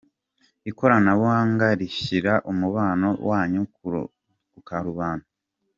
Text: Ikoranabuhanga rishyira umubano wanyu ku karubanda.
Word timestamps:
Ikoranabuhanga 0.69 1.65
rishyira 1.79 2.33
umubano 2.51 3.09
wanyu 3.29 3.61
ku 3.75 3.91
karubanda. 4.67 5.27